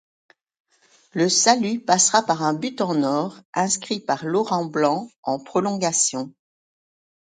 [1.13, 6.33] Le salut passera par un but en or inscrit par Laurent Blanc en prolongations.